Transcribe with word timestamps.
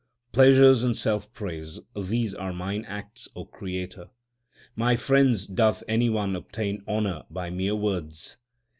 2 0.31 0.31
Pleasures 0.31 0.81
and 0.83 0.97
self 0.97 1.31
praise 1.31 1.79
these 1.95 2.33
are 2.33 2.51
mine 2.51 2.83
acts, 2.87 3.27
O 3.35 3.45
Creator. 3.45 4.09
My 4.75 4.95
friends, 4.95 5.45
doth 5.45 5.83
any 5.87 6.09
one 6.09 6.35
obtain 6.35 6.83
honour 6.87 7.25
by 7.29 7.51
mere 7.51 7.75
words 7.75 8.37